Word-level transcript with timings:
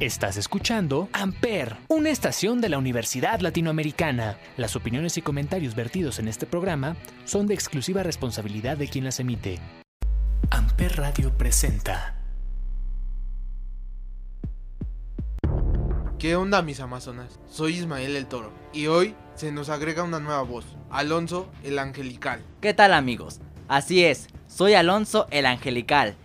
Estás 0.00 0.36
escuchando 0.36 1.08
Amper, 1.14 1.78
una 1.88 2.10
estación 2.10 2.60
de 2.60 2.68
la 2.68 2.76
Universidad 2.76 3.40
Latinoamericana. 3.40 4.36
Las 4.58 4.76
opiniones 4.76 5.16
y 5.16 5.22
comentarios 5.22 5.74
vertidos 5.74 6.18
en 6.18 6.28
este 6.28 6.44
programa 6.44 6.96
son 7.24 7.46
de 7.46 7.54
exclusiva 7.54 8.02
responsabilidad 8.02 8.76
de 8.76 8.88
quien 8.88 9.04
las 9.04 9.20
emite. 9.20 9.58
Amper 10.50 10.98
Radio 10.98 11.32
presenta. 11.38 12.14
¿Qué 16.18 16.36
onda 16.36 16.60
mis 16.60 16.80
amazonas? 16.80 17.40
Soy 17.48 17.78
Ismael 17.78 18.16
el 18.16 18.26
Toro 18.26 18.52
y 18.74 18.88
hoy 18.88 19.14
se 19.34 19.50
nos 19.50 19.70
agrega 19.70 20.02
una 20.02 20.20
nueva 20.20 20.42
voz, 20.42 20.66
Alonso 20.90 21.50
el 21.64 21.78
Angelical. 21.78 22.42
¿Qué 22.60 22.74
tal 22.74 22.92
amigos? 22.92 23.40
Así 23.66 24.04
es, 24.04 24.28
soy 24.46 24.74
Alonso 24.74 25.26
el 25.30 25.46
Angelical 25.46 26.16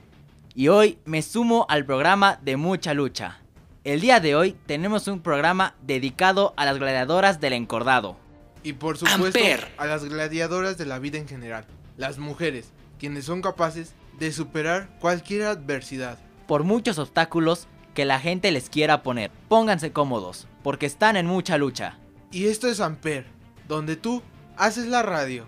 y 0.53 0.67
hoy 0.67 0.99
me 1.05 1.21
sumo 1.21 1.65
al 1.69 1.85
programa 1.85 2.37
de 2.41 2.57
mucha 2.57 2.93
lucha. 2.93 3.37
El 3.83 3.99
día 3.99 4.19
de 4.19 4.35
hoy 4.35 4.55
tenemos 4.67 5.07
un 5.07 5.21
programa 5.21 5.73
dedicado 5.81 6.53
a 6.55 6.65
las 6.65 6.77
gladiadoras 6.77 7.39
del 7.41 7.53
encordado. 7.53 8.15
Y 8.61 8.73
por 8.73 8.95
supuesto 8.95 9.39
a 9.77 9.87
las 9.87 10.05
gladiadoras 10.05 10.77
de 10.77 10.85
la 10.85 10.99
vida 10.99 11.17
en 11.17 11.27
general, 11.27 11.65
las 11.97 12.19
mujeres, 12.19 12.73
quienes 12.99 13.25
son 13.25 13.41
capaces 13.41 13.95
de 14.19 14.31
superar 14.31 14.95
cualquier 14.99 15.45
adversidad. 15.45 16.19
Por 16.47 16.63
muchos 16.63 16.99
obstáculos 16.99 17.67
que 17.95 18.05
la 18.05 18.19
gente 18.19 18.51
les 18.51 18.69
quiera 18.69 19.01
poner. 19.01 19.31
Pónganse 19.47 19.91
cómodos, 19.91 20.47
porque 20.61 20.85
están 20.85 21.17
en 21.17 21.25
mucha 21.25 21.57
lucha. 21.57 21.97
Y 22.31 22.45
esto 22.45 22.67
es 22.67 22.81
Amper, 22.81 23.25
donde 23.67 23.95
tú 23.95 24.21
haces 24.57 24.85
la 24.85 25.01
radio. 25.01 25.47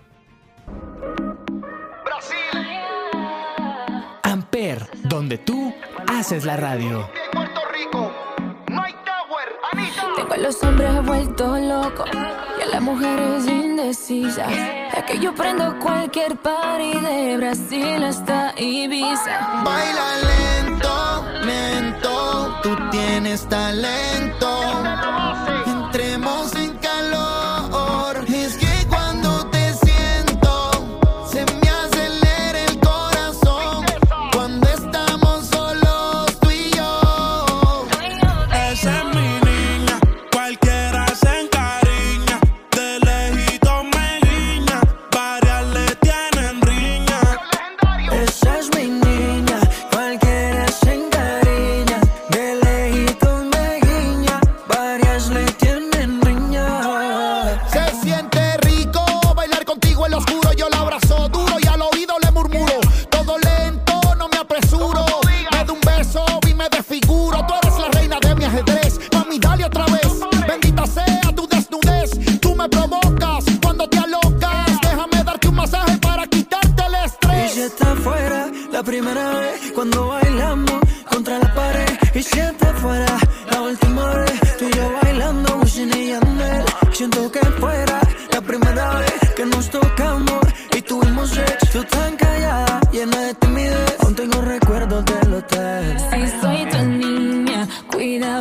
Amper, 4.24 4.90
donde 5.04 5.38
tú 5.38 5.72
haces 6.08 6.46
la 6.46 6.58
radio. 6.58 7.08
A 10.34 10.38
los 10.38 10.64
hombres 10.64 11.06
vueltos 11.06 11.60
locos 11.62 12.10
y 12.12 12.64
a 12.64 12.66
las 12.66 12.82
mujeres 12.82 13.46
indecisas. 13.46 14.52
Es 14.98 15.04
que 15.04 15.20
yo 15.20 15.36
prendo 15.36 15.78
cualquier 15.78 16.36
party 16.38 17.00
de 17.02 17.38
Brasil 17.38 18.04
hasta 18.04 18.52
Ibiza. 18.58 19.62
Baila 19.64 20.66
lento, 20.66 21.26
lento, 21.46 22.60
tú 22.64 22.76
tienes 22.90 23.48
talento. 23.48 25.23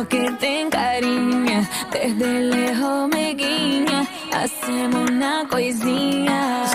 Que 0.01 0.31
te 0.39 0.61
encariñas. 0.61 1.69
Desde 1.91 2.41
lejos 2.41 3.07
me 3.09 3.33
guiña, 3.35 4.07
hacemos 4.33 5.09
una 5.09 5.45
coisinha. 5.47 6.65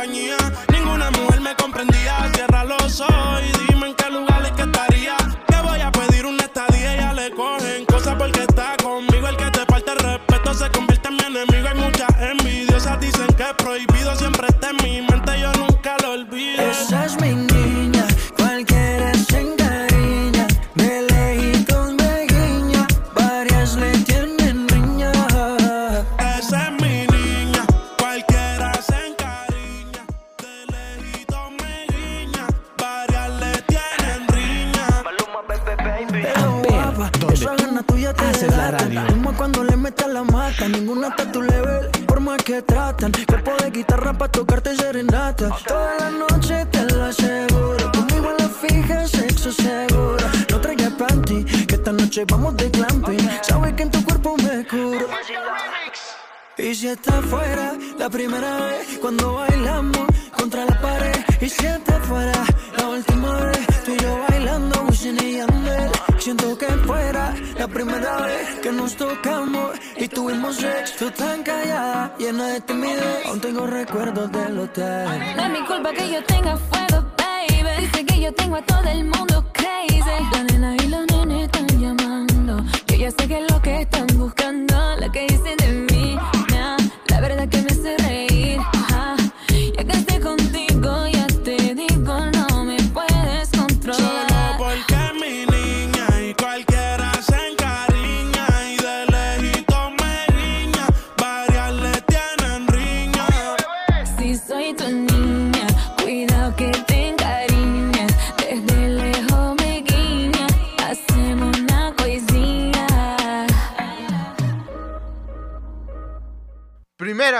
Compañía. 0.00 0.49
Haces 38.28 38.56
la 38.56 38.70
radio. 38.72 39.02
Como 39.08 39.32
cuando 39.34 39.64
le 39.64 39.76
metes 39.76 40.06
la 40.06 40.22
mata, 40.24 40.68
ninguna 40.68 41.08
está 41.08 41.30
tu 41.30 41.42
level. 41.42 41.90
Por 42.06 42.20
más 42.20 42.42
que 42.42 42.62
tratan, 42.62 43.12
cuerpo 43.26 43.52
de 43.62 43.70
guitarra 43.70 44.12
para 44.12 44.32
tocarte 44.32 44.76
serenata. 44.76 45.50
Toda 45.66 45.94
la 45.98 46.10
noche 46.10 46.66
te 46.66 46.82
lo 46.84 47.04
aseguro. 47.04 47.92
Conmigo 47.92 48.28
a 48.30 48.42
la 48.42 48.48
fija, 48.48 49.06
sexo 49.06 49.52
seguro. 49.52 50.24
No 50.50 50.60
traigas 50.60 50.92
panty, 50.92 51.44
que 51.66 51.74
esta 51.74 51.92
noche 51.92 52.24
vamos 52.28 52.56
de 52.56 52.68
glamping. 52.68 53.30
Sabes 53.42 53.74
que 53.74 53.82
en 53.82 53.90
tu 53.90 54.04
cuerpo 54.04 54.36
me 54.36 54.66
curo. 54.66 55.06
Y 56.58 56.74
si 56.74 56.88
está 56.88 57.22
fuera 57.22 57.72
la 57.98 58.10
primera 58.10 58.66
vez 58.66 58.98
cuando 59.00 59.34
bailamos 59.34 60.06
contra 60.36 60.66
la 60.66 60.80
pared. 60.80 61.16
Y 61.40 61.48
si 61.48 61.64
está 61.64 61.98
fuera 62.00 62.49
primera 67.70 68.22
vez 68.22 68.60
que 68.62 68.72
nos 68.72 68.96
tocamos 68.96 69.70
y 69.96 70.08
tuvimos 70.08 70.56
sexo 70.56 71.10
tan 71.12 71.42
callada, 71.42 72.14
llena 72.18 72.48
de 72.48 72.60
timidez. 72.60 73.26
Aún 73.26 73.40
tengo 73.40 73.66
recuerdos 73.66 74.30
del 74.32 74.58
hotel. 74.58 75.36
No 75.36 75.42
es 75.44 75.50
mi 75.50 75.66
culpa 75.66 75.92
que 75.92 76.10
yo 76.10 76.22
tenga 76.24 76.56
fuego, 76.56 77.06
baby. 77.18 77.80
Dice 77.80 78.04
que 78.06 78.20
yo 78.20 78.32
tengo 78.34 78.56
a 78.56 78.62
todo 78.62 78.88
el 78.90 79.04
mundo 79.04 79.44
crazy. 79.52 80.00
La 80.32 80.42
nena 80.44 80.76
y 80.76 80.88
los 80.88 81.06
nenes 81.06 81.44
están 81.44 81.66
llamando. 81.80 82.64
Yo 82.88 82.96
ya 82.96 83.10
sé 83.10 83.28
que 83.28 83.38
es 83.44 83.52
lo 83.52 83.62
que 83.62 83.80
están 83.82 84.06
buscando. 84.18 84.76
Lo 85.00 85.10
que 85.12 85.22
dicen 85.28 85.56
de 85.58 85.68
mí, 85.72 85.89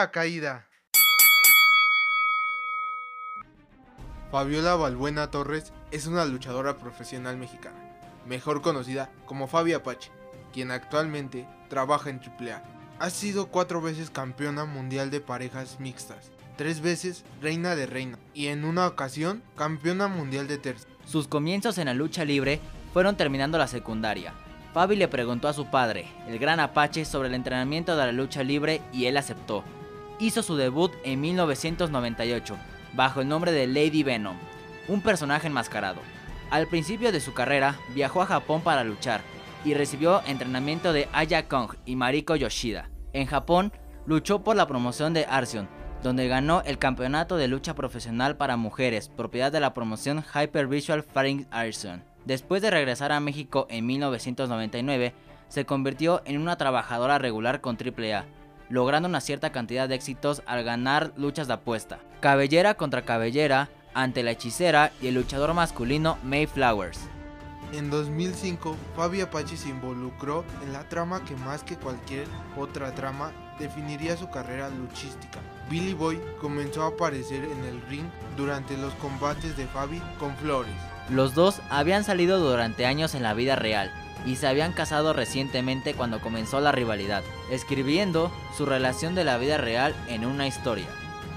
Caída. 0.09 0.67
Fabiola 4.31 4.75
Balbuena 4.77 5.31
Torres 5.31 5.73
es 5.91 6.07
una 6.07 6.25
luchadora 6.25 6.79
profesional 6.79 7.37
mexicana, 7.37 7.77
mejor 8.27 8.63
conocida 8.63 9.11
como 9.27 9.47
Fabi 9.47 9.75
Apache, 9.75 10.11
quien 10.53 10.71
actualmente 10.71 11.47
trabaja 11.69 12.11
en 12.11 12.21
AAA. 12.21 12.63
Ha 12.99 13.11
sido 13.11 13.49
cuatro 13.49 13.81
veces 13.81 14.11
campeona 14.11 14.65
mundial 14.65 15.11
de 15.11 15.21
parejas 15.21 15.81
mixtas, 15.81 16.31
tres 16.57 16.81
veces 16.81 17.25
reina 17.43 17.77
de 17.77 17.87
reina 17.87 18.19
y 18.33 18.47
en 18.47 18.65
una 18.65 18.87
ocasión 18.87 19.43
campeona 19.57 20.09
mundial 20.09 20.49
de 20.49 20.59
tercio. 20.59 20.89
Sus 21.07 21.29
comienzos 21.29 21.77
en 21.79 21.87
la 21.87 21.95
lucha 21.95 22.25
libre 22.25 22.61
fueron 22.93 23.17
terminando 23.17 23.59
la 23.59 23.67
secundaria. 23.67 24.33
Fabi 24.73 24.95
le 24.95 25.09
preguntó 25.09 25.49
a 25.49 25.53
su 25.53 25.67
padre, 25.67 26.07
el 26.29 26.39
gran 26.39 26.61
Apache, 26.61 27.05
sobre 27.05 27.29
el 27.29 27.35
entrenamiento 27.35 27.97
de 27.97 28.07
la 28.07 28.13
lucha 28.13 28.45
libre 28.45 28.81
y 28.93 29.07
él 29.07 29.17
aceptó. 29.17 29.65
Hizo 30.21 30.43
su 30.43 30.55
debut 30.57 30.93
en 31.03 31.19
1998 31.23 32.55
bajo 32.93 33.23
el 33.23 33.29
nombre 33.29 33.53
de 33.53 33.67
Lady 33.67 34.03
Venom, 34.03 34.37
un 34.87 35.01
personaje 35.01 35.47
enmascarado. 35.47 36.01
Al 36.51 36.67
principio 36.67 37.11
de 37.11 37.21
su 37.21 37.33
carrera, 37.33 37.79
viajó 37.95 38.21
a 38.21 38.27
Japón 38.27 38.61
para 38.61 38.85
luchar 38.85 39.23
y 39.65 39.73
recibió 39.73 40.21
entrenamiento 40.27 40.93
de 40.93 41.09
Aya 41.15 41.49
Kong 41.49 41.73
y 41.87 41.97
Mariko 41.97 42.37
Yoshida. 42.37 42.91
En 43.15 43.27
Japón, 43.27 43.73
luchó 44.05 44.45
por 44.45 44.57
la 44.57 44.67
promoción 44.67 45.15
de 45.15 45.25
Arsion, 45.25 45.69
donde 46.03 46.29
ganó 46.29 46.63
el 46.67 46.79
campeonato 46.79 47.39
de 47.39 47.49
lucha 47.49 47.75
profesional 47.75 48.37
para 48.37 48.59
mujeres, 48.59 49.09
propiedad 49.09 49.51
de 49.51 49.61
la 49.61 49.73
promoción 49.73 50.23
Hyper 50.23 50.67
Visual 50.67 51.03
Fighting 51.03 51.47
Arsion. 51.51 52.03
Después 52.27 52.61
de 52.61 52.71
regresar 52.71 53.11
a 53.13 53.21
México 53.21 53.67
en 53.71 53.87
1999, 53.87 55.15
se 55.49 55.65
convirtió 55.65 56.21
en 56.27 56.39
una 56.39 56.57
trabajadora 56.57 57.19
regular 57.19 57.63
con 57.63 57.77
AAA, 57.77 58.27
logrando 58.71 59.09
una 59.09 59.21
cierta 59.21 59.53
cantidad 59.53 59.89
de 59.89 59.97
éxitos 59.97 60.43
al 60.47 60.65
ganar 60.65 61.13
luchas 61.17 61.49
de 61.49 61.55
apuesta. 61.55 61.99
Cabellera 62.21 62.75
contra 62.75 63.03
cabellera 63.03 63.69
ante 63.93 64.23
la 64.23 64.31
hechicera 64.31 64.93
y 65.03 65.09
el 65.09 65.15
luchador 65.15 65.53
masculino 65.53 66.17
Mayflowers. 66.23 67.01
En 67.73 67.89
2005, 67.91 68.77
Fabi 68.97 69.21
Apache 69.21 69.57
se 69.57 69.69
involucró 69.69 70.45
en 70.65 70.73
la 70.73 70.89
trama 70.89 71.25
que 71.25 71.37
más 71.37 71.63
que 71.63 71.77
cualquier 71.77 72.27
otra 72.57 72.95
trama 72.95 73.33
definiría 73.61 74.17
su 74.17 74.29
carrera 74.29 74.69
luchística. 74.71 75.39
Billy 75.69 75.95
Boy 75.95 76.21
comenzó 76.41 76.83
a 76.83 76.89
aparecer 76.89 77.45
en 77.45 77.65
el 77.65 77.81
ring 77.83 78.07
durante 78.37 78.77
los 78.77 78.93
combates 78.95 79.57
de 79.57 79.67
Fabi 79.67 80.01
con 80.19 80.35
Flores. 80.39 80.73
Los 81.11 81.35
dos 81.35 81.61
habían 81.71 82.03
salido 82.03 82.41
durante 82.41 82.87
años 82.87 83.15
en 83.15 83.23
la 83.23 83.35
vida 83.35 83.55
real, 83.55 83.93
y 84.27 84.37
se 84.37 84.47
habían 84.47 84.73
casado 84.73 85.13
recientemente 85.13 85.95
cuando 85.95 86.21
comenzó 86.21 86.61
la 86.61 86.73
rivalidad, 86.73 87.23
escribiendo 87.51 88.33
su 88.57 88.67
relación 88.67 89.15
de 89.15 89.25
la 89.25 89.39
vida 89.39 89.59
real 89.59 89.95
en 90.09 90.25
una 90.25 90.47
historia. 90.47 90.87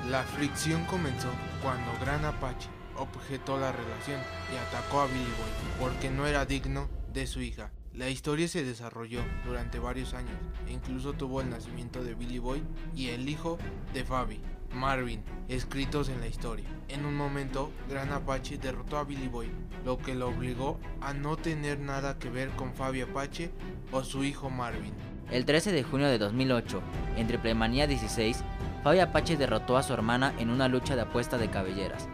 La 0.10 0.24
fricción 0.24 0.86
comenzó 0.86 1.30
cuando 1.62 1.92
Gran 2.02 2.26
Apache 2.26 2.68
objetó 2.98 3.58
la 3.58 3.72
relación 3.72 4.20
y 4.54 4.58
atacó 4.58 5.02
a 5.02 5.08
Billy 5.08 5.24
Boy 5.24 5.80
porque 5.80 6.10
no 6.10 6.28
era 6.28 6.46
digno 6.46 6.90
de 7.14 7.28
su 7.28 7.42
hija. 7.42 7.72
La 7.94 8.10
historia 8.10 8.48
se 8.48 8.64
desarrolló 8.64 9.22
durante 9.46 9.78
varios 9.78 10.14
años 10.14 10.36
e 10.68 10.74
incluso 10.74 11.14
tuvo 11.14 11.42
el 11.42 11.50
nacimiento 11.50 12.04
de 12.04 12.16
Billy 12.16 12.40
Boy 12.40 12.64
y 12.96 13.10
el 13.10 13.30
hijo 13.30 13.60
de 13.94 14.04
Fabi, 14.04 14.42
Marvin, 14.74 15.24
escritos 15.48 16.10
en 16.10 16.20
la 16.20 16.28
historia. 16.28 16.66
En 16.90 17.06
un 17.06 17.16
momento, 17.16 17.72
Gran 17.90 18.12
Apache 18.12 18.58
derrotó 18.58 18.98
a 18.98 19.04
Billy 19.04 19.28
Boy, 19.28 19.50
lo 19.86 19.98
que 19.98 20.16
lo 20.16 20.30
obligó 20.30 20.80
a 21.02 21.14
no 21.14 21.38
tener 21.38 21.80
nada 21.80 22.18
que 22.20 22.30
ver 22.30 22.50
con 22.50 22.74
Fabi 22.74 23.02
Apache 23.02 23.52
o 23.92 24.04
su 24.04 24.24
hijo 24.24 24.50
Marvin. 24.50 24.94
El 25.32 25.46
13 25.46 25.72
de 25.72 25.84
junio 25.84 26.08
de 26.08 26.18
2008, 26.18 26.82
en 27.18 27.28
Triplemanía 27.28 27.88
16, 27.88 28.44
Fabi 28.84 29.00
Apache 29.00 29.38
derrotó 29.38 29.78
a 29.78 29.84
su 29.84 29.94
hermana 29.94 30.34
en 30.38 30.50
una 30.50 30.68
lucha 30.68 30.96
de 30.96 31.02
apuesta 31.04 31.38
de 31.38 31.50
cabelleras. 31.50 32.08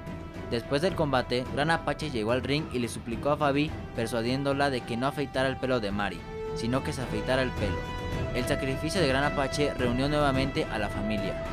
Después 0.51 0.81
del 0.81 0.95
combate, 0.95 1.45
Gran 1.53 1.71
Apache 1.71 2.09
llegó 2.09 2.31
al 2.31 2.43
ring 2.43 2.65
y 2.73 2.79
le 2.79 2.87
suplicó 2.87 3.31
a 3.31 3.37
Fabi, 3.37 3.69
persuadiéndola 3.95 4.69
de 4.69 4.81
que 4.81 4.97
no 4.97 5.07
afeitara 5.07 5.49
el 5.49 5.57
pelo 5.57 5.79
de 5.79 5.91
Mari, 5.91 6.19
sino 6.55 6.83
que 6.83 6.93
se 6.93 7.01
afeitara 7.01 7.41
el 7.41 7.51
pelo. 7.51 7.77
El 8.35 8.45
sacrificio 8.45 9.01
de 9.01 9.07
Gran 9.07 9.23
Apache 9.23 9.73
reunió 9.73 10.09
nuevamente 10.09 10.65
a 10.65 10.77
la 10.77 10.89
familia. 10.89 11.43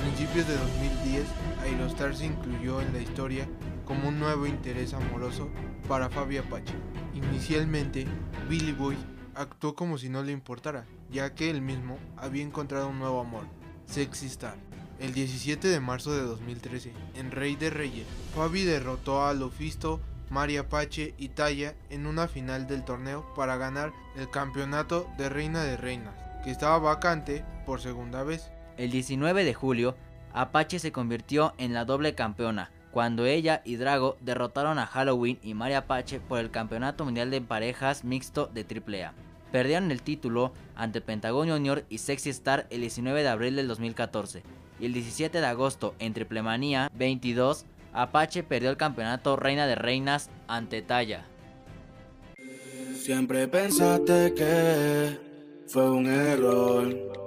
Principios 0.00 0.46
de 0.46 0.56
2010, 0.56 1.24
Aerostar 1.62 2.14
se 2.14 2.26
incluyó 2.26 2.80
en 2.80 2.92
la 2.92 3.00
historia 3.00 3.48
como 3.84 4.08
un 4.08 4.20
nuevo 4.20 4.46
interés 4.46 4.94
amoroso 4.94 5.48
para 5.88 6.08
Fabi 6.08 6.36
Apache. 6.38 6.74
Inicialmente, 7.14 8.06
Billy 8.48 8.72
Boy 8.72 8.96
actuó 9.34 9.74
como 9.74 9.98
si 9.98 10.08
no 10.08 10.22
le 10.22 10.30
importara, 10.30 10.86
ya 11.10 11.34
que 11.34 11.50
él 11.50 11.62
mismo 11.62 11.98
había 12.16 12.44
encontrado 12.44 12.88
un 12.88 13.00
nuevo 13.00 13.20
amor, 13.20 13.44
Sexy 13.86 14.26
Star. 14.26 14.56
El 15.00 15.14
17 15.14 15.66
de 15.66 15.80
marzo 15.80 16.12
de 16.12 16.22
2013, 16.22 16.92
en 17.16 17.32
Rey 17.32 17.56
de 17.56 17.70
Reyes, 17.70 18.06
Fabi 18.36 18.62
derrotó 18.62 19.26
a 19.26 19.34
Lufisto, 19.34 20.00
María 20.30 20.60
Apache 20.60 21.14
y 21.18 21.30
Taya 21.30 21.74
en 21.90 22.06
una 22.06 22.28
final 22.28 22.68
del 22.68 22.84
torneo 22.84 23.32
para 23.34 23.56
ganar 23.56 23.92
el 24.16 24.30
campeonato 24.30 25.08
de 25.18 25.28
Reina 25.28 25.64
de 25.64 25.76
Reinas, 25.76 26.14
que 26.44 26.50
estaba 26.50 26.78
vacante 26.78 27.44
por 27.66 27.80
segunda 27.80 28.22
vez. 28.22 28.50
El 28.78 28.92
19 28.92 29.44
de 29.44 29.54
julio, 29.54 29.96
Apache 30.32 30.78
se 30.78 30.92
convirtió 30.92 31.52
en 31.58 31.74
la 31.74 31.84
doble 31.84 32.14
campeona, 32.14 32.70
cuando 32.92 33.26
ella 33.26 33.60
y 33.64 33.74
Drago 33.74 34.16
derrotaron 34.20 34.78
a 34.78 34.86
Halloween 34.86 35.40
y 35.42 35.54
María 35.54 35.78
Apache 35.78 36.20
por 36.20 36.38
el 36.38 36.52
Campeonato 36.52 37.04
Mundial 37.04 37.30
de 37.30 37.40
Parejas 37.40 38.04
Mixto 38.04 38.46
de 38.46 38.62
AAA. 38.62 39.14
Perdieron 39.50 39.90
el 39.90 40.02
título 40.02 40.52
ante 40.76 41.00
Pentagon 41.00 41.48
Junior 41.48 41.84
y 41.88 41.98
Sexy 41.98 42.30
Star 42.30 42.68
el 42.70 42.82
19 42.82 43.22
de 43.22 43.28
abril 43.28 43.56
del 43.56 43.66
2014 43.66 44.44
y 44.78 44.86
el 44.86 44.92
17 44.92 45.40
de 45.40 45.46
agosto 45.46 45.96
en 45.98 46.14
Triplemanía 46.14 46.88
22, 46.94 47.64
Apache 47.92 48.44
perdió 48.44 48.70
el 48.70 48.76
campeonato 48.76 49.34
Reina 49.34 49.66
de 49.66 49.74
Reinas 49.74 50.30
ante 50.46 50.82
Talla. 50.82 51.24
Siempre 52.94 53.48
pensaste 53.48 54.34
que 54.34 55.18
fue 55.66 55.90
un 55.90 56.06
error 56.06 57.17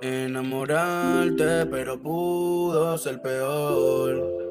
enamorarte, 0.00 1.66
pero 1.66 2.00
pudo 2.00 2.96
ser 2.98 3.20
peor. 3.22 4.46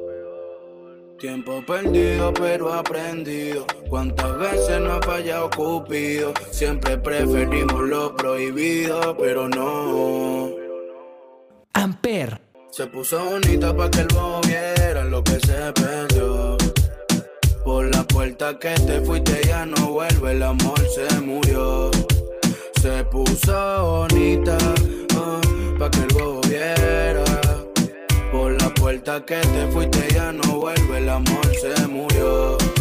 Tiempo 1.19 1.63
perdido, 1.65 2.33
pero 2.33 2.74
aprendido. 2.74 3.65
Cuántas 3.89 4.38
veces 4.38 4.81
no 4.81 4.94
ha 4.94 5.01
fallado 5.01 5.50
Cupido. 5.50 6.33
Siempre 6.51 6.98
preferimos 6.98 7.81
lo 7.84 8.15
prohibido, 8.15 9.15
pero 9.17 9.48
no. 9.48 10.51
Amper. 11.74 12.41
Se 12.70 12.88
puso 12.88 13.24
bonita 13.24 13.75
para 13.75 13.89
que 13.89 14.01
el 14.01 14.08
bobo 14.08 14.41
viera 14.41 15.05
lo 15.05 15.24
que 15.24 15.39
se 15.39 15.72
perdió. 15.74 16.58
Por 17.63 17.96
la 17.96 18.03
puerta 18.03 18.60
que 18.60 18.74
te 18.75 19.00
fuiste 19.01 19.41
ya 19.48 19.65
no 19.65 19.93
vuelve, 19.93 20.34
el 20.34 20.43
amor 20.43 20.79
se 20.89 21.22
murió. 21.22 21.95
Se 22.86 23.04
puso 23.06 23.51
bonita 23.82 24.60
para 25.10 25.80
pa' 25.80 25.89
que 25.89 26.01
el 26.01 26.13
bobo 26.13 26.42
viera. 26.42 27.25
Por 28.32 28.62
la 28.62 28.70
puerta 28.75 29.25
que 29.25 29.38
te 29.38 29.68
fuiste 29.72 30.08
ya 30.13 30.32
no 30.32 30.60
vuelve, 30.60 31.00
el 31.00 31.10
amor 31.10 31.48
se 31.60 31.88
murió. 31.88 32.75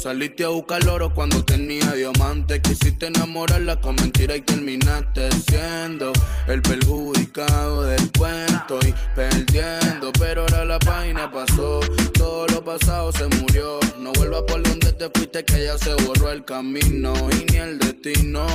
Saliste 0.00 0.44
a 0.44 0.48
buscar 0.48 0.88
oro 0.88 1.12
cuando 1.12 1.44
tenía 1.44 1.92
diamante. 1.92 2.58
Quisiste 2.62 3.08
enamorarla 3.08 3.78
con 3.82 3.96
mentira 3.96 4.34
y 4.34 4.40
terminaste 4.40 5.28
siendo 5.46 6.10
el 6.48 6.62
perjudicado 6.62 7.82
del 7.82 8.10
cuento 8.12 8.78
y 8.88 8.94
perdiendo. 9.14 10.10
Pero 10.18 10.40
ahora 10.40 10.64
la 10.64 10.78
página 10.78 11.30
pasó, 11.30 11.80
todo 12.14 12.46
lo 12.46 12.64
pasado 12.64 13.12
se 13.12 13.26
murió. 13.26 13.78
No 13.98 14.10
vuelvas 14.12 14.44
por 14.48 14.62
donde 14.62 14.90
te 14.94 15.10
fuiste, 15.10 15.44
que 15.44 15.66
ya 15.66 15.76
se 15.76 15.92
borró 16.06 16.30
el 16.30 16.46
camino 16.46 17.12
y 17.32 17.52
ni 17.52 17.58
el 17.58 17.78
destino. 17.78 18.46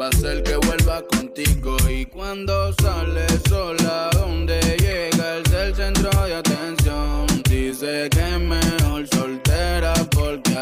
Va 0.00 0.08
a 0.08 0.12
ser 0.12 0.42
que 0.44 0.56
vuelva 0.56 1.02
contigo. 1.08 1.76
Y 1.90 2.06
cuando 2.06 2.72
sale 2.80 3.26
sola, 3.50 4.08
donde 4.14 4.58
llega 4.78 5.36
el 5.36 5.74
centro 5.76 6.10
de 6.24 6.34
atención. 6.36 7.26
Dice 7.50 8.08
que 8.10 8.33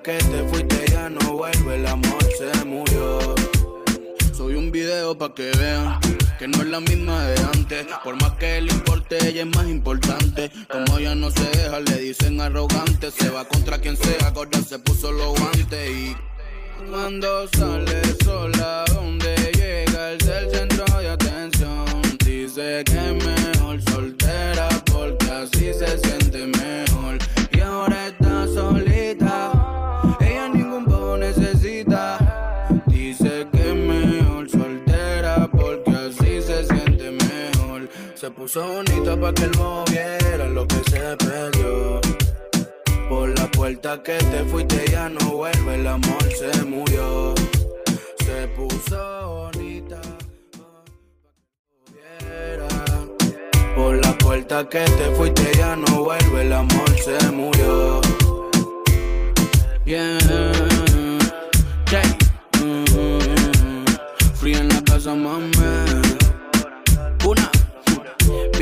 Que 0.00 0.16
te 0.16 0.48
fuiste 0.48 0.86
ya 0.90 1.10
no 1.10 1.34
vuelve, 1.34 1.76
el 1.76 1.86
amor 1.86 2.24
se 2.38 2.64
murió. 2.64 3.34
Soy 4.34 4.54
un 4.54 4.72
video 4.72 5.16
pa' 5.18 5.34
que 5.34 5.50
vean 5.58 6.00
que 6.38 6.48
no 6.48 6.62
es 6.62 6.68
la 6.68 6.80
misma 6.80 7.26
de 7.26 7.38
antes. 7.54 7.86
Por 8.02 8.16
más 8.16 8.32
que 8.32 8.62
le 8.62 8.72
importe, 8.72 9.18
ella 9.28 9.42
es 9.42 9.54
más 9.54 9.68
importante. 9.68 10.50
Como 10.70 10.96
ella 10.96 11.14
no 11.14 11.30
se 11.30 11.44
deja, 11.44 11.80
le 11.80 11.98
dicen 11.98 12.40
arrogante. 12.40 13.10
Se 13.10 13.28
va 13.28 13.44
contra 13.44 13.78
quien 13.78 13.98
sea, 13.98 14.30
gorda 14.30 14.62
se 14.62 14.78
puso 14.78 15.12
los 15.12 15.38
guantes 15.38 15.90
y. 15.90 16.16
Cuando 16.90 17.46
sale 17.48 18.02
sola, 18.24 18.84
donde 18.94 19.36
llega, 19.54 20.12
es 20.12 20.26
el 20.26 20.50
centro 20.50 20.84
de 21.00 21.10
atención. 21.10 21.84
Dice 22.24 22.82
que 22.86 23.12
mejor 23.26 23.82
soltera 23.82 24.68
porque 24.90 25.30
así 25.30 25.74
se 25.74 25.98
siente 25.98 26.46
mejor. 26.46 26.91
Puso 38.42 38.66
bonita 38.66 39.16
para 39.20 39.32
que 39.34 39.44
él 39.44 39.52
moviera 39.56 40.48
lo 40.48 40.66
que 40.66 40.80
se 40.90 41.16
perdió. 41.16 42.00
Por 43.08 43.38
la 43.38 43.48
puerta 43.52 44.02
que 44.02 44.18
te 44.18 44.44
fuiste 44.50 44.84
ya 44.90 45.08
no 45.08 45.36
vuelve, 45.36 45.74
el 45.76 45.86
amor 45.86 46.24
se 46.40 46.64
murió. 46.64 47.34
Se 48.24 48.48
puso 48.56 49.52
bonita. 49.54 50.00
Por 53.76 54.04
la 54.04 54.18
puerta 54.18 54.68
que 54.68 54.84
te 54.98 55.14
fuiste 55.14 55.48
ya 55.56 55.76
no 55.76 56.02
vuelve, 56.02 56.42
el 56.42 56.52
amor 56.52 56.90
se 56.98 57.30
murió. 57.30 58.00
Yeah. 59.84 60.18
Yeah. 61.92 62.18
Mm. 62.60 63.84
Fría 64.34 64.58
en 64.58 64.68
la 64.68 64.82
casa, 64.82 65.14
mami. 65.14 65.91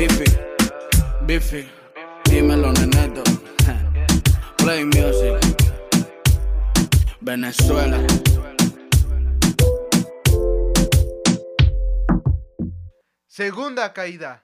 Bifi. 0.01 0.23
Bifi. 1.27 1.69
Dímelo, 2.23 2.73
neneto. 2.73 3.21
Play 4.57 4.83
music. 4.83 5.37
Venezuela. 7.19 7.99
Segunda 13.27 13.93
caída. 13.93 14.43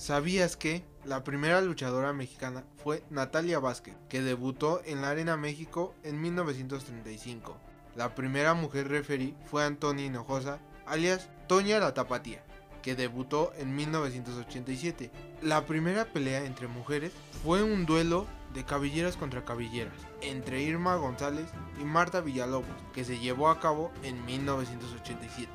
¿Sabías 0.00 0.56
que 0.56 0.82
la 1.04 1.22
primera 1.22 1.60
luchadora 1.60 2.12
mexicana 2.12 2.64
fue 2.82 3.04
Natalia 3.08 3.60
Vázquez, 3.60 3.94
que 4.08 4.20
debutó 4.20 4.82
en 4.84 5.02
la 5.02 5.10
Arena 5.10 5.36
México 5.36 5.94
en 6.02 6.20
1935? 6.20 7.56
La 7.94 8.16
primera 8.16 8.54
mujer 8.54 8.88
referí 8.88 9.36
fue 9.46 9.64
Antonia 9.64 10.06
Hinojosa, 10.06 10.58
alias 10.86 11.30
Toña 11.46 11.78
la 11.78 11.94
Tapatía, 11.94 12.44
que 12.82 12.94
debutó 12.94 13.52
en 13.58 13.74
1987. 13.74 15.10
La 15.42 15.66
primera 15.66 16.06
pelea 16.06 16.44
entre 16.44 16.68
mujeres 16.68 17.12
fue 17.42 17.62
un 17.62 17.86
duelo 17.86 18.26
de 18.54 18.64
cabelleras 18.64 19.16
contra 19.16 19.44
cabelleras 19.44 19.94
entre 20.22 20.62
Irma 20.62 20.96
González 20.96 21.46
y 21.80 21.84
Marta 21.84 22.20
Villalobos, 22.20 22.66
que 22.94 23.04
se 23.04 23.18
llevó 23.18 23.48
a 23.48 23.60
cabo 23.60 23.92
en 24.02 24.24
1987. 24.24 25.50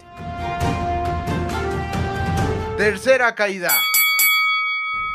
Tercera 2.77 3.35
caída. 3.35 3.71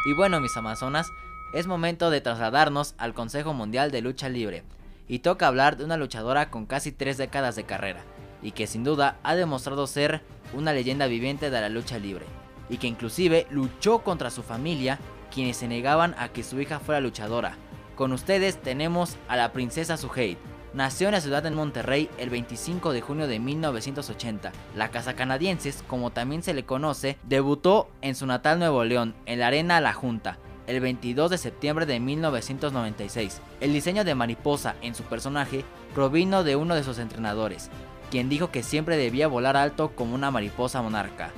Y 0.06 0.12
bueno, 0.14 0.40
mis 0.40 0.56
amazonas, 0.56 1.12
es 1.52 1.66
momento 1.66 2.10
de 2.10 2.20
trasladarnos 2.20 2.94
al 2.98 3.14
Consejo 3.14 3.52
Mundial 3.52 3.90
de 3.90 4.00
Lucha 4.02 4.28
Libre. 4.28 4.64
Y 5.08 5.20
toca 5.20 5.46
hablar 5.46 5.76
de 5.76 5.84
una 5.84 5.96
luchadora 5.96 6.50
con 6.50 6.66
casi 6.66 6.92
tres 6.92 7.16
décadas 7.16 7.56
de 7.56 7.64
carrera, 7.64 8.04
y 8.42 8.52
que 8.52 8.66
sin 8.66 8.84
duda 8.84 9.18
ha 9.22 9.34
demostrado 9.34 9.86
ser 9.86 10.22
una 10.52 10.72
leyenda 10.72 11.06
viviente 11.06 11.50
de 11.50 11.60
la 11.60 11.68
lucha 11.68 11.98
libre, 11.98 12.26
y 12.68 12.78
que 12.78 12.86
inclusive 12.86 13.46
luchó 13.50 14.00
contra 14.00 14.30
su 14.30 14.42
familia, 14.42 14.98
quienes 15.32 15.58
se 15.58 15.68
negaban 15.68 16.14
a 16.18 16.28
que 16.28 16.42
su 16.42 16.60
hija 16.60 16.78
fuera 16.78 17.00
luchadora. 17.00 17.56
Con 17.96 18.12
ustedes 18.12 18.62
tenemos 18.62 19.16
a 19.28 19.36
la 19.36 19.52
princesa 19.52 19.96
Suheit. 19.96 20.38
Nació 20.74 21.08
en 21.08 21.14
la 21.14 21.20
ciudad 21.20 21.42
de 21.42 21.50
Monterrey 21.50 22.08
el 22.18 22.30
25 22.30 22.92
de 22.92 23.00
junio 23.00 23.26
de 23.26 23.40
1980. 23.40 24.52
La 24.76 24.90
casa 24.90 25.14
canadienses, 25.14 25.82
como 25.88 26.10
también 26.10 26.42
se 26.42 26.54
le 26.54 26.64
conoce, 26.64 27.18
debutó 27.24 27.88
en 28.02 28.14
su 28.14 28.26
natal 28.26 28.58
Nuevo 28.58 28.84
León, 28.84 29.14
en 29.26 29.40
la 29.40 29.48
Arena 29.48 29.80
La 29.80 29.94
Junta, 29.94 30.38
el 30.68 30.80
22 30.80 31.30
de 31.30 31.38
septiembre 31.38 31.86
de 31.86 31.98
1996. 31.98 33.40
El 33.60 33.72
diseño 33.72 34.04
de 34.04 34.14
mariposa 34.14 34.76
en 34.82 34.94
su 34.94 35.02
personaje 35.04 35.64
provino 35.94 36.44
de 36.44 36.54
uno 36.54 36.74
de 36.74 36.84
sus 36.84 36.98
entrenadores, 36.98 37.70
quien 38.10 38.28
dijo 38.28 38.50
que 38.50 38.62
siempre 38.62 38.96
debía 38.96 39.28
volar 39.28 39.56
alto 39.56 39.94
como 39.94 40.14
una 40.14 40.30
mariposa 40.30 40.82
monarca, 40.82 41.30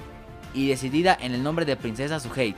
y 0.55 0.69
decidida 0.69 1.17
en 1.21 1.35
el 1.35 1.43
nombre 1.43 1.65
de 1.65 1.77
Princesa 1.77 2.21
Suheit. 2.21 2.57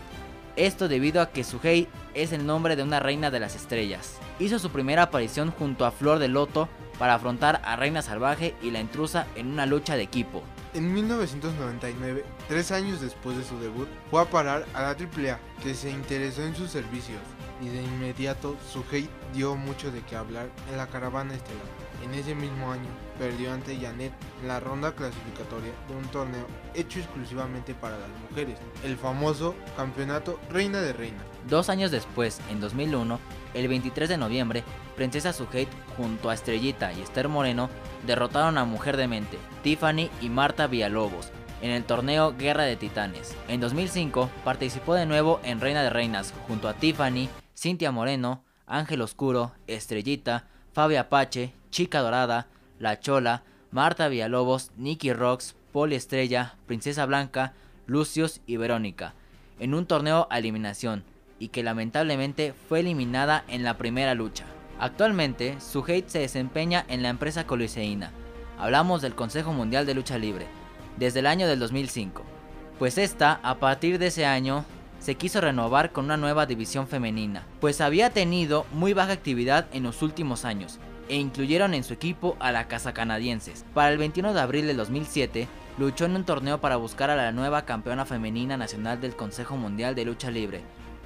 Esto 0.56 0.88
debido 0.88 1.22
a 1.22 1.30
que 1.30 1.44
Suheit 1.44 1.88
es 2.14 2.32
el 2.32 2.44
nombre 2.44 2.76
de 2.76 2.82
una 2.82 3.00
reina 3.00 3.30
de 3.30 3.40
las 3.40 3.56
estrellas. 3.56 4.18
Hizo 4.38 4.58
su 4.58 4.70
primera 4.70 5.04
aparición 5.04 5.50
junto 5.50 5.86
a 5.86 5.90
Flor 5.90 6.18
de 6.18 6.28
Loto 6.28 6.68
para 6.98 7.14
afrontar 7.14 7.62
a 7.64 7.76
Reina 7.76 8.02
Salvaje 8.02 8.54
y 8.62 8.70
la 8.70 8.80
intrusa 8.80 9.26
en 9.34 9.48
una 9.48 9.66
lucha 9.66 9.96
de 9.96 10.02
equipo. 10.02 10.42
En 10.74 10.92
1999, 10.92 12.24
tres 12.48 12.70
años 12.70 13.00
después 13.00 13.36
de 13.36 13.44
su 13.44 13.58
debut, 13.58 13.88
fue 14.10 14.22
a 14.22 14.24
parar 14.24 14.64
a 14.72 14.82
la 14.82 14.88
AAA, 14.90 15.38
que 15.62 15.74
se 15.74 15.90
interesó 15.90 16.42
en 16.42 16.54
sus 16.54 16.70
servicios, 16.70 17.20
y 17.60 17.68
de 17.68 17.82
inmediato 17.82 18.56
su 18.72 18.84
hate 18.90 19.10
dio 19.34 19.54
mucho 19.54 19.90
de 19.90 20.00
qué 20.00 20.16
hablar 20.16 20.48
en 20.70 20.78
la 20.78 20.86
caravana 20.86 21.34
estelar. 21.34 21.81
En 22.02 22.14
ese 22.14 22.34
mismo 22.34 22.72
año, 22.72 22.88
perdió 23.18 23.52
ante 23.52 23.78
Janet 23.78 24.12
la 24.46 24.58
ronda 24.60 24.92
clasificatoria 24.92 25.72
de 25.88 25.94
un 25.94 26.04
torneo 26.08 26.46
hecho 26.74 26.98
exclusivamente 26.98 27.74
para 27.74 27.98
las 27.98 28.08
mujeres, 28.28 28.58
el 28.84 28.96
famoso 28.96 29.54
Campeonato 29.76 30.40
Reina 30.50 30.80
de 30.80 30.92
Reina. 30.92 31.22
Dos 31.48 31.68
años 31.68 31.90
después, 31.90 32.40
en 32.50 32.60
2001, 32.60 33.18
el 33.54 33.68
23 33.68 34.08
de 34.08 34.18
noviembre, 34.18 34.64
Princesa 34.96 35.32
Suheit 35.32 35.68
junto 35.96 36.30
a 36.30 36.34
Estrellita 36.34 36.92
y 36.92 37.00
Esther 37.00 37.28
Moreno 37.28 37.70
derrotaron 38.06 38.58
a 38.58 38.64
Mujer 38.64 38.96
de 38.96 39.08
Mente, 39.08 39.38
Tiffany 39.62 40.10
y 40.20 40.28
Marta 40.28 40.66
Villalobos 40.66 41.32
en 41.62 41.70
el 41.70 41.84
torneo 41.84 42.34
Guerra 42.36 42.64
de 42.64 42.76
Titanes. 42.76 43.34
En 43.48 43.60
2005 43.60 44.28
participó 44.44 44.94
de 44.94 45.06
nuevo 45.06 45.40
en 45.44 45.60
Reina 45.60 45.82
de 45.82 45.90
Reinas 45.90 46.34
junto 46.48 46.68
a 46.68 46.74
Tiffany, 46.74 47.28
Cintia 47.56 47.92
Moreno, 47.92 48.44
Ángel 48.66 49.00
Oscuro, 49.00 49.52
Estrellita, 49.66 50.48
Fabi 50.72 50.96
Apache, 50.96 51.52
Chica 51.70 52.00
Dorada, 52.00 52.46
La 52.78 52.98
Chola, 52.98 53.42
Marta 53.70 54.08
Villalobos, 54.08 54.70
Nicky 54.76 55.12
Rocks, 55.12 55.54
Poli 55.72 55.96
Estrella, 55.96 56.56
Princesa 56.66 57.06
Blanca, 57.06 57.54
Lucius 57.86 58.40
y 58.46 58.56
Verónica, 58.56 59.14
en 59.58 59.74
un 59.74 59.86
torneo 59.86 60.26
a 60.30 60.38
eliminación, 60.38 61.04
y 61.38 61.48
que 61.48 61.62
lamentablemente 61.62 62.54
fue 62.68 62.80
eliminada 62.80 63.44
en 63.48 63.64
la 63.64 63.76
primera 63.76 64.14
lucha. 64.14 64.44
Actualmente, 64.78 65.60
su 65.60 65.84
hate 65.86 66.08
se 66.08 66.20
desempeña 66.20 66.84
en 66.88 67.02
la 67.02 67.08
empresa 67.08 67.46
coliseína. 67.46 68.10
Hablamos 68.58 69.02
del 69.02 69.14
Consejo 69.14 69.52
Mundial 69.52 69.86
de 69.86 69.94
Lucha 69.94 70.18
Libre, 70.18 70.46
desde 70.98 71.20
el 71.20 71.26
año 71.26 71.46
del 71.46 71.58
2005. 71.58 72.22
Pues 72.78 72.98
esta, 72.98 73.40
a 73.42 73.56
partir 73.56 73.98
de 73.98 74.08
ese 74.08 74.26
año, 74.26 74.64
se 75.02 75.16
quiso 75.16 75.40
renovar 75.40 75.90
con 75.90 76.04
una 76.04 76.16
nueva 76.16 76.46
división 76.46 76.86
femenina, 76.86 77.44
pues 77.60 77.80
había 77.80 78.10
tenido 78.10 78.66
muy 78.72 78.92
baja 78.92 79.12
actividad 79.12 79.66
en 79.72 79.82
los 79.82 80.00
últimos 80.00 80.44
años, 80.44 80.78
e 81.08 81.16
incluyeron 81.16 81.74
en 81.74 81.82
su 81.82 81.92
equipo 81.92 82.36
a 82.38 82.52
la 82.52 82.68
Casa 82.68 82.94
Canadienses. 82.94 83.64
Para 83.74 83.90
el 83.90 83.98
21 83.98 84.32
de 84.32 84.40
abril 84.40 84.66
de 84.68 84.74
2007, 84.74 85.48
luchó 85.76 86.04
en 86.04 86.14
un 86.14 86.24
torneo 86.24 86.60
para 86.60 86.76
buscar 86.76 87.10
a 87.10 87.16
la 87.16 87.32
nueva 87.32 87.64
campeona 87.64 88.06
femenina 88.06 88.56
nacional 88.56 89.00
del 89.00 89.16
Consejo 89.16 89.56
Mundial 89.56 89.96
de 89.96 90.04
Lucha 90.04 90.30
Libre. 90.30 90.60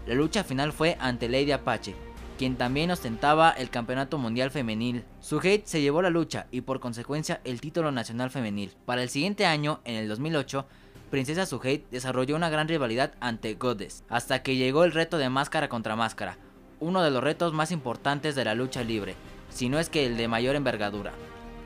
La 0.07 0.15
lucha 0.15 0.45
final 0.45 0.75
fue 0.75 0.99
ante 1.01 1.31
Lady 1.31 1.53
Apache, 1.53 1.95
quien 2.37 2.57
también 2.57 2.91
ostentaba 2.91 3.51
el 3.51 3.71
Campeonato 3.71 4.19
Mundial 4.19 4.51
Femenil. 4.51 5.05
Su 5.21 5.39
hate 5.39 5.65
se 5.65 5.81
llevó 5.81 6.03
la 6.03 6.11
lucha 6.11 6.49
y 6.51 6.61
por 6.61 6.81
consecuencia 6.81 7.41
el 7.45 7.63
título 7.63 7.93
nacional 7.93 8.29
femenil. 8.29 8.75
Para 8.85 9.03
el 9.03 9.09
siguiente 9.09 9.47
año, 9.47 9.81
en 9.85 9.95
el 9.95 10.07
2008, 10.07 10.67
Princesa 11.11 11.47
Suheit 11.47 11.89
desarrolló 11.91 12.35
una 12.35 12.51
gran 12.51 12.67
rivalidad 12.67 13.15
ante 13.21 13.55
Goddess, 13.55 14.03
hasta 14.09 14.43
que 14.43 14.57
llegó 14.57 14.83
el 14.83 14.91
reto 14.91 15.19
de 15.19 15.31
máscara 15.31 15.69
contra 15.69 15.95
máscara, 15.95 16.37
uno 16.81 17.01
de 17.03 17.13
los 17.13 17.23
retos 17.23 17.53
más 17.53 17.71
importantes 17.71 18.35
de 18.35 18.45
la 18.45 18.57
lucha 18.57 18.83
libre, 18.83 19.15
si 19.49 19.69
no 19.69 19.79
es 19.79 19.89
que 19.89 20.05
el 20.05 20.17
de 20.17 20.27
mayor 20.27 20.57
envergadura. 20.57 21.13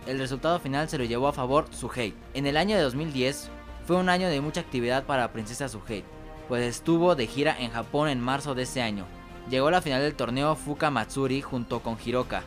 El 0.06 0.18
resultado 0.18 0.60
final 0.60 0.90
se 0.90 0.98
lo 0.98 1.04
llevó 1.04 1.26
a 1.28 1.32
favor 1.32 1.66
Suheit. 1.70 2.14
En 2.34 2.46
el 2.46 2.58
año 2.58 2.76
de 2.76 2.82
2010 2.82 3.50
fue 3.86 3.96
un 3.96 4.10
año 4.10 4.28
de 4.28 4.42
mucha 4.42 4.60
actividad 4.60 5.04
para 5.04 5.32
Princesa 5.32 5.70
Suheit, 5.70 6.04
pues 6.46 6.62
estuvo 6.64 7.14
de 7.14 7.26
gira 7.26 7.56
en 7.58 7.70
Japón 7.70 8.10
en 8.10 8.20
marzo 8.20 8.54
de 8.54 8.64
ese 8.64 8.82
año. 8.82 9.06
Llegó 9.48 9.68
a 9.68 9.72
la 9.72 9.82
final 9.82 10.02
del 10.02 10.14
torneo 10.14 10.54
Fuka 10.54 10.90
Matsuri 10.90 11.40
junto 11.40 11.80
con 11.80 11.96
Hiroka, 12.04 12.42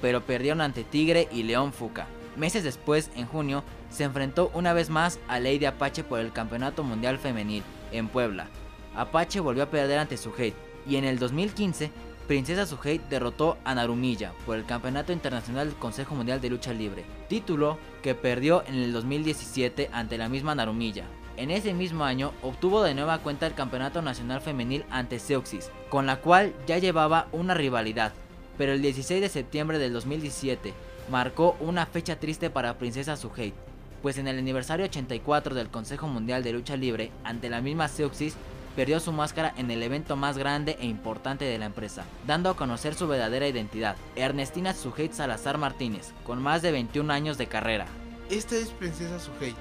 pero 0.00 0.22
perdieron 0.22 0.60
ante 0.60 0.84
Tigre 0.84 1.28
y 1.32 1.42
León 1.42 1.72
Fuka. 1.72 2.06
Meses 2.36 2.64
después, 2.64 3.10
en 3.16 3.26
junio, 3.26 3.64
se 3.90 4.04
enfrentó 4.04 4.50
una 4.54 4.72
vez 4.72 4.90
más 4.90 5.18
a 5.28 5.40
Lady 5.40 5.64
Apache 5.64 6.04
por 6.04 6.20
el 6.20 6.32
Campeonato 6.32 6.82
Mundial 6.84 7.18
Femenil 7.18 7.62
en 7.92 8.08
Puebla. 8.08 8.48
Apache 8.94 9.40
volvió 9.40 9.62
a 9.62 9.70
perder 9.70 9.98
ante 9.98 10.16
su 10.16 10.32
hate 10.36 10.54
y 10.86 10.96
en 10.96 11.04
el 11.04 11.18
2015 11.18 11.90
Princesa 12.26 12.66
Suhei 12.66 13.00
derrotó 13.08 13.56
a 13.64 13.74
Narumiya 13.74 14.32
por 14.44 14.56
el 14.56 14.66
Campeonato 14.66 15.12
Internacional 15.12 15.68
del 15.68 15.78
Consejo 15.78 16.16
Mundial 16.16 16.40
de 16.40 16.50
Lucha 16.50 16.72
Libre, 16.72 17.04
título 17.28 17.78
que 18.02 18.16
perdió 18.16 18.64
en 18.66 18.74
el 18.74 18.92
2017 18.92 19.90
ante 19.92 20.18
la 20.18 20.28
misma 20.28 20.56
Narumiya. 20.56 21.04
En 21.36 21.52
ese 21.52 21.72
mismo 21.72 22.04
año 22.04 22.32
obtuvo 22.42 22.82
de 22.82 22.94
nueva 22.94 23.18
cuenta 23.18 23.46
el 23.46 23.54
Campeonato 23.54 24.02
Nacional 24.02 24.40
Femenil 24.40 24.84
ante 24.90 25.20
Seuxis, 25.20 25.70
con 25.88 26.06
la 26.06 26.16
cual 26.16 26.52
ya 26.66 26.78
llevaba 26.78 27.28
una 27.30 27.54
rivalidad, 27.54 28.12
pero 28.58 28.72
el 28.72 28.82
16 28.82 29.20
de 29.20 29.28
septiembre 29.28 29.78
del 29.78 29.92
2017 29.92 30.74
marcó 31.10 31.56
una 31.60 31.86
fecha 31.86 32.18
triste 32.18 32.50
para 32.50 32.78
Princesa 32.78 33.16
Suhei, 33.16 33.54
pues 34.02 34.18
en 34.18 34.28
el 34.28 34.38
aniversario 34.38 34.86
84 34.86 35.54
del 35.54 35.68
Consejo 35.68 36.08
Mundial 36.08 36.42
de 36.42 36.52
Lucha 36.52 36.76
Libre, 36.76 37.10
ante 37.24 37.48
la 37.48 37.60
misma 37.60 37.88
Seuxis, 37.88 38.34
perdió 38.74 39.00
su 39.00 39.10
máscara 39.10 39.54
en 39.56 39.70
el 39.70 39.82
evento 39.82 40.16
más 40.16 40.36
grande 40.36 40.76
e 40.80 40.86
importante 40.86 41.44
de 41.44 41.58
la 41.58 41.66
empresa, 41.66 42.04
dando 42.26 42.50
a 42.50 42.56
conocer 42.56 42.94
su 42.94 43.08
verdadera 43.08 43.48
identidad, 43.48 43.96
Ernestina 44.16 44.74
Suhei 44.74 45.10
Salazar 45.12 45.56
Martínez, 45.58 46.12
con 46.24 46.42
más 46.42 46.60
de 46.62 46.72
21 46.72 47.10
años 47.12 47.38
de 47.38 47.46
carrera. 47.46 47.86
Esta 48.28 48.56
es 48.56 48.68
Princesa 48.68 49.18
Suhei, 49.18 49.54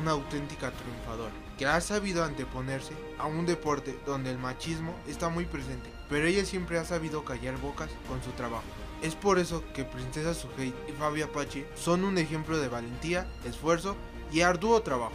una 0.00 0.12
auténtica 0.12 0.70
triunfadora, 0.70 1.32
que 1.58 1.66
ha 1.66 1.80
sabido 1.80 2.22
anteponerse 2.22 2.94
a 3.18 3.26
un 3.26 3.44
deporte 3.44 3.98
donde 4.06 4.30
el 4.30 4.38
machismo 4.38 4.94
está 5.08 5.28
muy 5.28 5.46
presente, 5.46 5.90
pero 6.08 6.26
ella 6.26 6.44
siempre 6.44 6.78
ha 6.78 6.84
sabido 6.84 7.24
callar 7.24 7.56
bocas 7.58 7.90
con 8.08 8.22
su 8.22 8.30
trabajo. 8.32 8.64
Es 9.02 9.14
por 9.14 9.38
eso 9.38 9.64
que 9.72 9.84
Princesa 9.84 10.34
Suhei 10.34 10.74
y 10.86 10.92
Fabi 10.92 11.22
Apache 11.22 11.66
son 11.74 12.04
un 12.04 12.18
ejemplo 12.18 12.58
de 12.58 12.68
valentía, 12.68 13.26
esfuerzo 13.46 13.96
y 14.30 14.42
arduo 14.42 14.82
trabajo. 14.82 15.14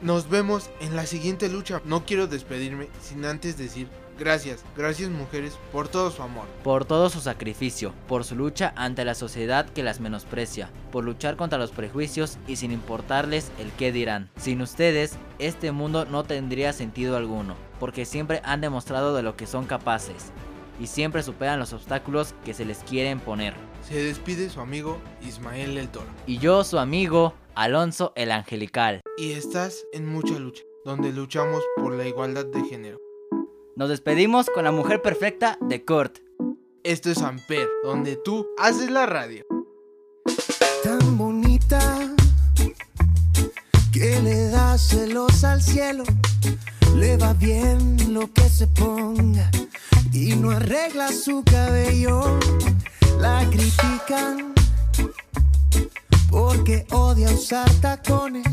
Nos 0.00 0.30
vemos 0.30 0.70
en 0.80 0.96
la 0.96 1.06
siguiente 1.06 1.48
lucha. 1.48 1.82
No 1.84 2.04
quiero 2.06 2.26
despedirme 2.26 2.88
sin 3.00 3.24
antes 3.24 3.58
decir 3.58 3.86
gracias, 4.18 4.64
gracias 4.76 5.10
mujeres 5.10 5.58
por 5.72 5.88
todo 5.88 6.10
su 6.10 6.22
amor. 6.22 6.46
por 6.62 6.84
todo 6.84 7.10
su 7.10 7.20
sacrificio, 7.20 7.92
por 8.08 8.24
su 8.24 8.34
lucha 8.34 8.72
ante 8.76 9.04
la 9.04 9.14
sociedad 9.14 9.68
que 9.68 9.82
las 9.82 10.00
menosprecia, 10.00 10.70
por 10.90 11.04
luchar 11.04 11.36
contra 11.36 11.58
los 11.58 11.70
prejuicios 11.70 12.38
y 12.46 12.56
sin 12.56 12.72
importarles 12.72 13.50
el 13.58 13.72
qué 13.72 13.92
dirán. 13.92 14.30
Sin 14.36 14.62
ustedes, 14.62 15.16
este 15.38 15.72
mundo 15.72 16.04
no 16.04 16.24
tendría 16.24 16.72
sentido 16.72 17.16
alguno, 17.16 17.56
porque 17.80 18.04
siempre 18.04 18.40
han 18.44 18.60
demostrado 18.60 19.14
de 19.14 19.22
lo 19.22 19.36
que 19.36 19.46
son 19.46 19.66
capaces 19.66 20.32
y 20.82 20.88
siempre 20.88 21.22
superan 21.22 21.60
los 21.60 21.72
obstáculos 21.72 22.34
que 22.44 22.54
se 22.54 22.64
les 22.64 22.78
quieren 22.78 23.20
poner. 23.20 23.54
Se 23.88 24.02
despide 24.02 24.50
su 24.50 24.60
amigo 24.60 24.98
Ismael 25.24 25.78
el 25.78 25.88
Toro. 25.88 26.08
Y 26.26 26.38
yo, 26.38 26.64
su 26.64 26.76
amigo, 26.76 27.34
Alonso 27.54 28.12
el 28.16 28.32
Angelical. 28.32 29.00
Y 29.16 29.32
estás 29.32 29.84
en 29.92 30.06
mucha 30.06 30.36
lucha, 30.40 30.64
donde 30.84 31.12
luchamos 31.12 31.62
por 31.76 31.94
la 31.94 32.08
igualdad 32.08 32.46
de 32.46 32.64
género. 32.64 32.98
Nos 33.76 33.90
despedimos 33.90 34.50
con 34.50 34.64
la 34.64 34.72
mujer 34.72 35.00
perfecta 35.00 35.56
de 35.60 35.84
Kurt. 35.84 36.18
Esto 36.82 37.10
es 37.10 37.22
Amper, 37.22 37.68
donde 37.84 38.16
tú 38.16 38.48
haces 38.58 38.90
la 38.90 39.06
radio. 39.06 39.44
tan 40.82 41.16
bonita 41.16 42.12
que 43.92 44.20
le 44.20 44.48
da 44.48 44.76
celos 44.78 45.44
al 45.44 45.62
cielo. 45.62 46.02
Le 46.96 47.16
va 47.18 47.34
bien 47.34 48.12
lo 48.12 48.30
que 48.32 48.48
se 48.48 48.66
ponga 48.66 49.48
y 50.12 50.34
no 50.36 50.50
arregla 50.50 51.12
su 51.12 51.42
cabello. 51.44 52.38
La 53.20 53.46
critican 53.50 54.52
porque 56.30 56.86
odia 56.90 57.30
usar 57.30 57.70
tacones. 57.80 58.46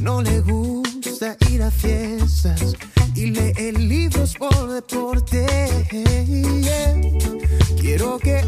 No 0.00 0.22
le 0.22 0.40
gusta 0.40 1.36
ir 1.50 1.62
a 1.62 1.70
fiestas 1.70 2.74
y 3.14 3.30
lee 3.30 3.72
libros 3.72 4.34
por 4.34 4.68
deporte. 4.68 5.46
Quiero 7.80 8.18
que 8.18 8.44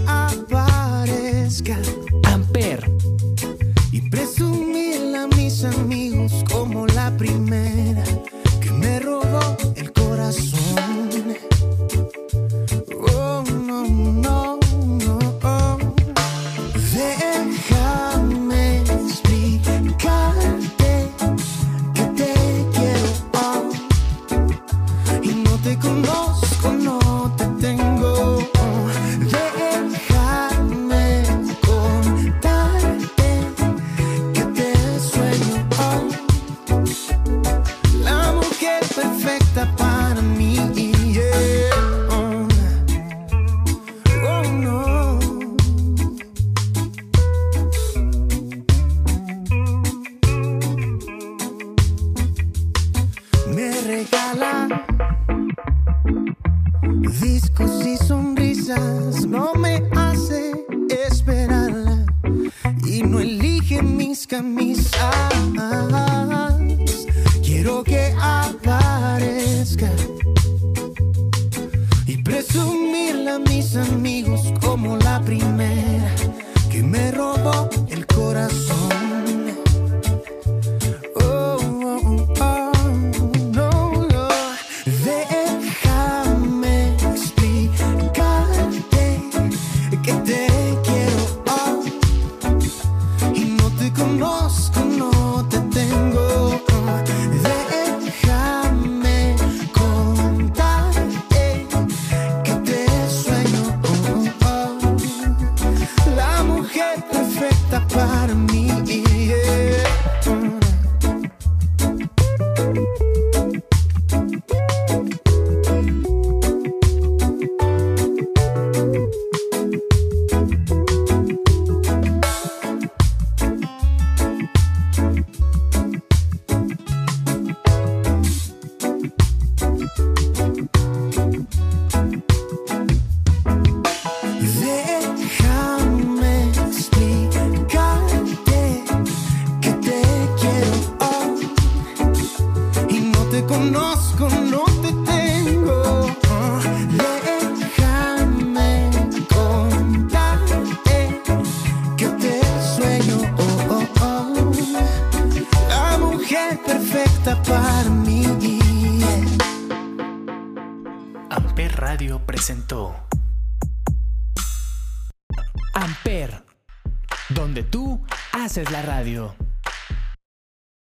no 59.26 59.54
me 59.54 59.82
hace 59.96 60.52
esperarla 60.88 62.06
y 62.86 63.02
no 63.02 63.20
elige 63.20 63.82
mis 63.82 64.26
camisas. 64.26 65.29